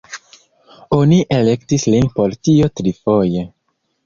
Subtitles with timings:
[0.97, 3.47] Oni elektis lin por tio trifoje.